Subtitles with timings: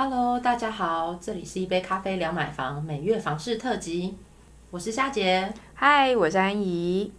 [0.00, 4.14] Hello，大家好，这里是一杯咖啡聊买房每月房市特辑，
[4.70, 7.10] 我是夏杰，嗨，我是安怡。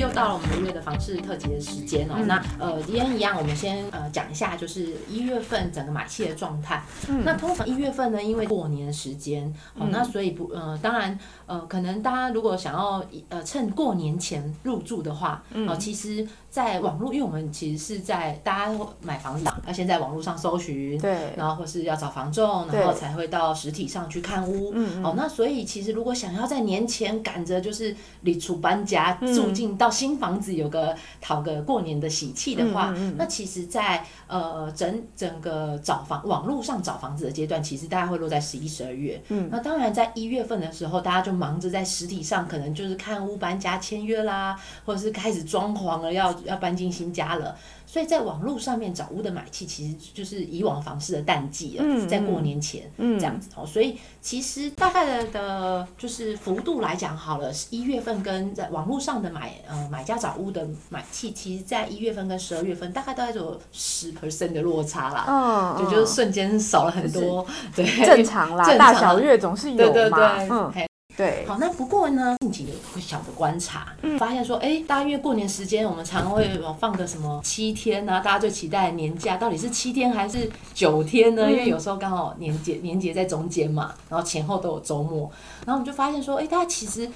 [0.00, 2.16] 又到了我们每月的房市特辑的时间哦。
[2.26, 6.82] 那呃，今天一样，我们先呃讲一下，就是一月份整个买气的状态。
[7.24, 16.26] 那通常一月份呢，因为过年时间，哦，那所以不呃，当然呃，可能大家如果想要呃趁过年前入住的话，哦，其实。
[16.50, 24.72] 在网络，因为我们其实是在大家买房子要先在网络上搜寻，对，然后或是要找房仲，然后才会到实体上去看屋。
[24.74, 39.22] 嗯哦，那所以其实如果想要在年前赶着就是离出搬家住进到新房子，有个讨个过年的喜气的话，那其实，在呃整整个找房网络上找房子的阶段，其实大家会落在十一、十二月。
[39.28, 46.34] 嗯，那当然在一月份的时候，大家就忙着在实体上，可能就是看屋、搬家、签约啦，或者是开始装潢了要。
[46.44, 53.48] 要搬进新家了，所以在网络上面找屋的买气，其实就是以往房市的淡季了，在过年前嗯这样子。
[53.56, 53.66] 哦。
[53.66, 70.89] 所以其实大概的的，就是幅度来讲好了，一月份跟在网络上的买呃买家找屋的买气，其实在一月份跟十二月份大概都在有十 percent 的落差啦，就就是瞬间少了很多，对，正常啦，大小月总是有嘛，嗯。
[71.16, 78.22] 对，好，那不过呢，近期有个小的观察，发现说，哎，大约过年时间，我们常会放个什么七天呢？
[78.24, 81.50] 大家最期待的年假到底是七天还是九天呢？
[81.50, 85.30] 因为有时候刚好年节年节在中间嘛，然后前后都有周末，
[85.66, 87.10] 然后我们就发现说，哎，大家其实，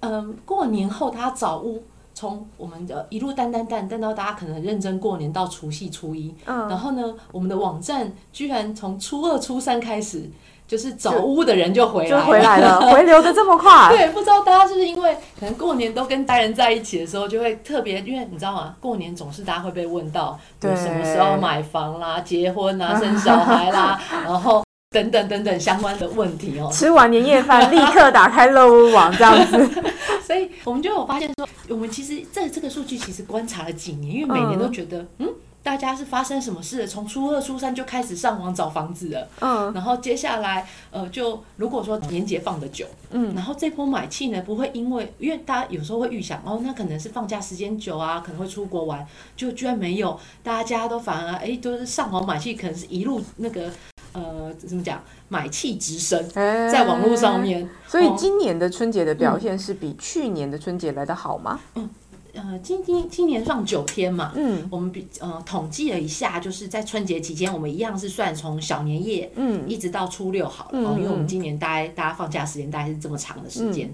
[0.00, 10.28] 嗯，过年后他找屋，从我们的一路淡淡淡淡到大家可能认真过年到除夕初一，嗯，然后呢，我们的网站居然从初二初三开始。
[10.70, 13.88] 就是找屋的人就回来，就回来了， 回流的这么快。
[13.90, 18.76] 对，不知道大家是不是因为可能过年都跟家人在一起的时候，就会特别，因为你知道吗？
[18.78, 26.70] 过年总是大家会被问到，对，什么时候买房啦、结婚啦、 生小孩啦，然后等等等等相关的问题哦。
[26.72, 29.68] 吃完年夜饭，立刻打开乐屋网这样子。
[30.24, 35.28] 所以我们就有发现说，我们其实在这个数据其实观察了几年，因为每年都觉得，嗯。
[35.62, 36.88] 大家是发生什么事？
[36.88, 39.28] 从初二、初三就开始上网找房子了。
[39.40, 49.06] 嗯，然后接下来，呃，就如果说年节放的久，嗯，然后这波买气呢，不会因为，因为大家有时候会预想，哦，那可能是放假时间久啊，可能会出国玩，
[49.36, 53.70] 就居然没有，大家都反而，哎，都是上网买气，可能是一路那个，
[54.14, 57.68] 呃，怎么讲，买气直升，在网络上面。
[57.86, 61.60] 所以今年的春节的表现是比去年的春节来的好吗？
[61.74, 61.90] 嗯。
[62.34, 73.92] 呃，今今今年放九天嘛，嗯，我们比呃统计了一下，就是在春节期间，我们一样是算从小年夜，嗯，一直到初六好了，嗯，因为我们今年大概大家放假时间大概是这么长的时间，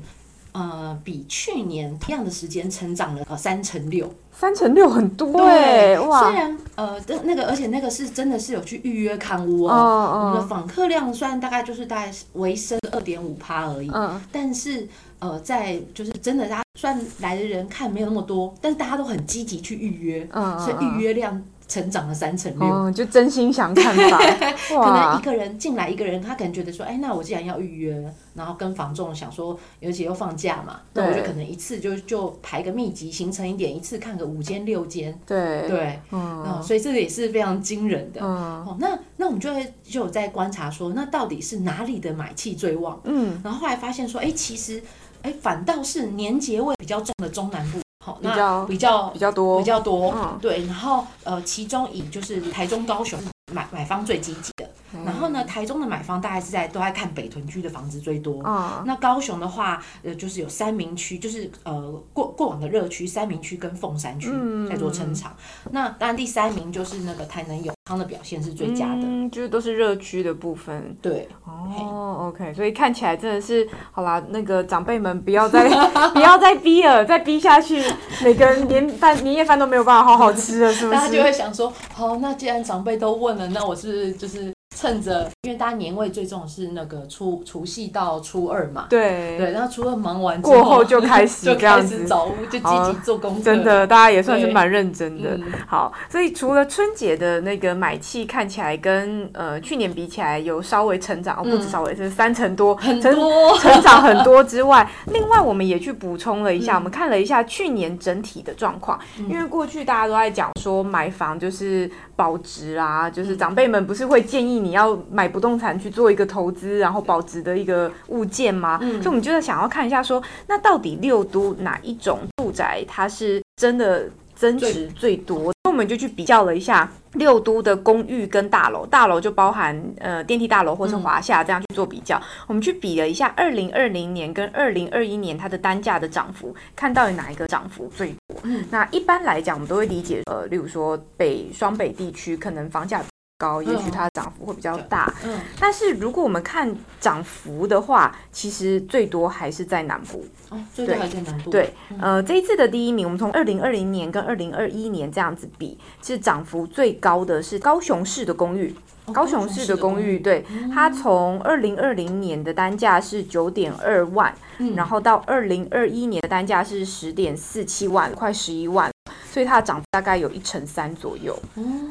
[0.52, 14.86] 呃，比去年同样的时间成长了呃三成六，三成六很多对，哇，虽然呃那那个而且那个是真的是有去预约看屋哦，我们的访客量虽然大概就是大概维生二点五趴而已，嗯，但是。
[15.18, 24.20] 呃，在就是真的，大家虽然来的人看没有那么多，但是大家都很积极去预约，嗯所以预约量成长了三成六，就真心想看房。
[24.68, 35.18] 可能一个人进来，一个人他可能觉得说，哎，那我既然要预约，然后跟房仲想说，尤其又放假嘛，那我就可能一次就就排个密集形成一点，一次看个五间六间。
[35.26, 38.22] 对对，嗯，所以这个也是非常惊人的。
[38.22, 43.00] 哦，那那我们就会就有在观察说，那到底是哪里的买气最旺？
[43.04, 44.82] 嗯，然后后来发现说，哎，其实。
[45.26, 50.64] 哎，反倒是年节味比较重的中南部，好，比较比较比较多，比较多，嗯，对。
[50.66, 53.18] 然后呃，其中以就是台中、高雄
[53.52, 54.70] 买买方最积极的。
[55.04, 58.40] 然后呢，台中的买方大概是在都在看北屯区的房子最多。
[58.46, 58.84] 嗯。
[58.86, 64.30] 那高雄的话，呃，就是有三明区，就是呃过过往的热区，三明区跟凤山区
[64.70, 65.34] 在做撑场。
[65.72, 70.96] 那当然第三名就是那个台南永康的表现是最佳的，就是都是热区的部分。
[71.00, 71.28] 对。
[71.44, 75.68] 哦，OK，所以看起来真的是好啦，那个长辈们不要再
[76.12, 77.80] 不要再逼了，再逼下去，
[78.24, 80.98] 每个人连饭年夜饭都没有办法好好吃了，是不是？
[80.98, 84.55] 大家就会想说，好，那既然长辈都问了，那我是就是。
[84.76, 89.38] 趁着，因为大家年味最重是那个初除夕到初二嘛，对。
[89.38, 92.04] 对，然后初二忙完过后 就开始这样子。
[92.04, 95.38] 找屋，就积极做工作，真的，大家也算是蛮认真的。
[95.66, 103.58] 好，所以除了春节的那个买气看起来跟呃去年比起来有稍微成长，哦不止稍微是三成多，很多。
[103.58, 118.78] 成长很多之外， 另外我们也去补充了一下，我们看了一下去年整体的状况，因为过去大家都在讲说买房就是保值啊，就是长辈们不是会建议你要买不动产去做一个投资，然后保值的一个物件吗？
[118.80, 125.52] 所以我们就是想要看一下，说那到底六都哪一种住宅它是真的增值最多？
[125.62, 132.20] 那我们就去比较了一下六都的公寓跟大楼，大楼就包含呃电梯大楼或是华夏这样去做比较。
[132.48, 138.36] 我们去比了一下二零二零年跟二零二一年它的单价的涨幅，看到底哪一个涨幅最多。
[138.70, 143.02] 那一般来讲，我们都会理解呃，例如说北双北地区可能房价。
[143.38, 145.12] 高，也许它的涨幅会比较大。
[145.24, 150.24] 嗯，但是如果我们看涨幅的话，其实最多还是在南部。
[150.50, 151.50] 哦，最多还在南部。
[151.50, 158.74] 对，呃，这一次的第一名，我们从二零二零年跟二零二一年这样子比，其实涨幅最高的是高雄市的公寓。
[159.12, 160.44] 高雄市的公寓，对，
[160.74, 164.34] 它从二零二零年的单价是九点二万，
[164.74, 168.90] 然后到二零二一年的单价是十点四七万，快十一万。
[169.36, 171.38] 所以它的涨幅大概有一成三左右，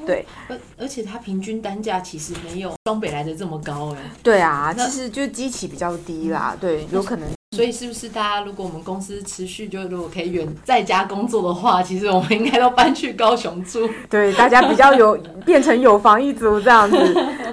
[0.04, 7.30] 对，而而且它平均单价其实没有东北来的这么高哎，对啊，其实就基期比较低啦，对，有可能。
[7.56, 13.90] 所以是不是大家如果我们公司持续就如果可以远在家工作的话，其实我们应该都搬去高雄住。
[14.10, 16.98] 对，大家比较有 变成有房一族这样子。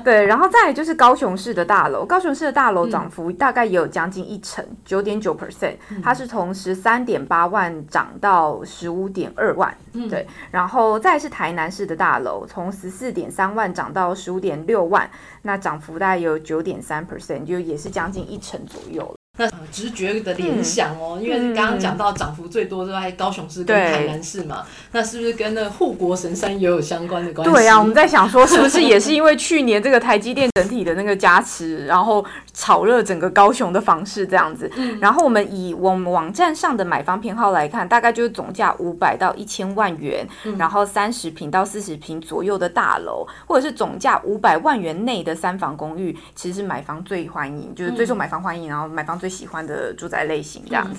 [0.03, 9.73] 对，然后再就是高雄市的大楼，高雄市的大楼涨幅大概也有将近一成，九点九 percent，它是从十三点八万涨到十五点二万。
[10.11, 15.09] 对，然后再是台南市的大楼，从十四点三万涨到十五点六万，
[15.43, 19.15] 那涨幅大概有九点三 percent，就也是将近一成左右。
[19.39, 27.51] 那直觉的联想哦，因为刚刚讲到涨幅最多都在高雄市跟台南市嘛，那是不是跟那护国神山也有相关的关系？
[27.51, 34.71] 对啊，我们在想说， 是不是也是因为去年这个台积电整体的那个加持，然后炒热整个高雄的房市这样子？
[34.77, 49.19] 嗯，然后我们以我们网站上的买方偏好来看，大概就是总价五百到一千万元，然后三十平到四十平左右的大楼，或者是总价五百万元内的三房公寓，其实是买房最欢迎，就是最受买房欢迎，然后买方。
[49.23, 50.99] 最喜欢的住宅类型这样子，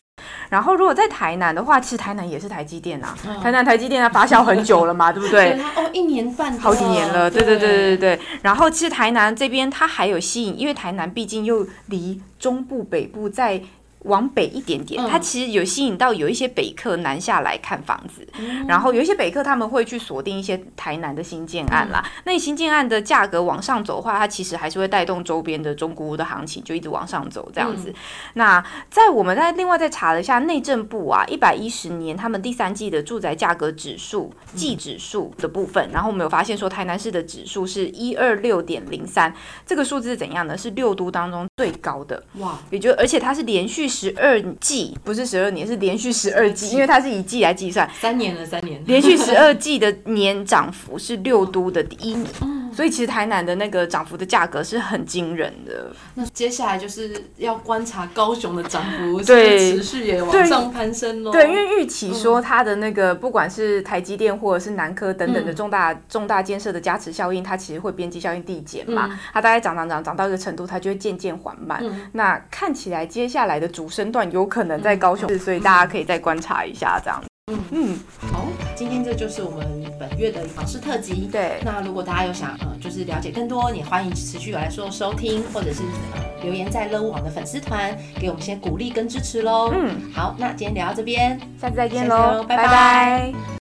[0.50, 5.60] 然后如果在台南的话，其实台南也是台积电啊，台南台积电它发酵很久了嘛， 对不对？
[5.76, 8.20] 哦，一年半，好几年了，对对对对对。
[8.42, 13.62] 然后其实台南这边它还有吸引，因为台南毕竟又离中部北部在。
[14.04, 18.28] 往北一点点，它其实有吸引到有一些北客南下来看房子，
[18.68, 22.04] 然后有一些北客他们会去锁定一些台南的新建案啦。
[22.26, 27.94] 那新建案的价格往上走的话，它其实还是会带动周边的中古屋的行情，就一直往上走这样子。
[28.34, 39.34] 那在我们在另外再查了一下内政部啊，一百一十年他们第三季的住宅价格指数季指数的部分，然后我们有发现说台南市的指数是一二六点零三，
[39.66, 40.58] 这个数字是怎样呢？
[40.58, 43.93] 是六都当中最高的哇，也就而且它是连续。
[43.94, 47.88] 十二季不是十二年，是连续十二季，因为它是以季来计算。
[48.02, 48.82] 三年了，三年。
[48.88, 52.26] 连续十二季的年涨幅是六都的第一名，
[52.74, 55.94] 所以其实台南的那个涨幅的价格是很惊人的。
[56.16, 61.32] 那接下来就是要观察高雄的涨幅，对，持续也往上攀升喽。
[61.32, 71.84] 对，因为预期说它的那个不管是台积电或者是南科等等的重大重大建设的加持效应，它其实会边际效应递减嘛，它大概涨涨涨涨到一个程度，它就会渐渐缓慢。
[72.14, 77.22] 那看起来接下来的主主升段有可能在高雄，所以大家可以再观察一下这样。
[77.52, 78.00] 嗯嗯，
[78.32, 79.68] 好，今天这就是我们
[80.00, 81.28] 本月的房事特辑。
[81.30, 85.82] 对，那如果大家有想呃，就是了解更多，也欢迎持续来说收听，或者是
[86.16, 89.70] 呃留言在乐屋网的粉丝团，给我们一些鼓励跟支持喽。
[89.74, 93.34] 嗯，好，那今天聊到这边，下次再见喽，拜拜。